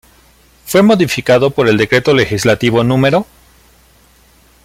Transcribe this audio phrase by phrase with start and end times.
[0.65, 3.27] Fue modificado por el Decreto Legislativo No.